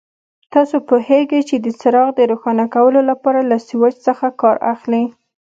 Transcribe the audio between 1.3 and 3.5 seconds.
چې د څراغ د روښانه کولو لپاره